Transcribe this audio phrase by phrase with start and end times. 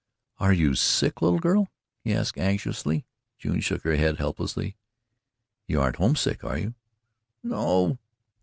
[0.39, 1.67] "Are you sick, little girl?"
[2.03, 3.05] he asked anxiously.
[3.37, 4.75] June shook her head helplessly.
[5.67, 6.73] "You aren't homesick, are you?"
[7.43, 7.99] "No."